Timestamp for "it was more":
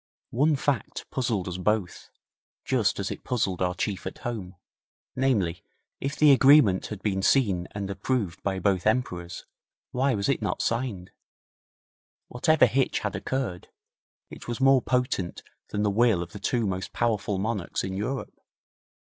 14.31-14.81